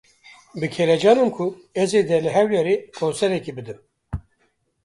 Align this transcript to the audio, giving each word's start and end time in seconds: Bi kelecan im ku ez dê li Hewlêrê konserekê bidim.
Bi 0.59 0.69
kelecan 0.75 1.19
im 1.23 1.29
ku 1.35 1.45
ez 1.81 1.89
dê 2.09 2.17
li 2.23 2.31
Hewlêrê 2.35 2.75
konserekê 2.99 3.51
bidim. 3.57 3.79